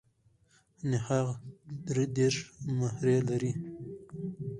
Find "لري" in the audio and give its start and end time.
3.29-3.51